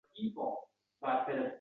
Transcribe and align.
uni 0.09 0.31
bag‘rimga 0.37 0.53
bosdim. 1.07 1.49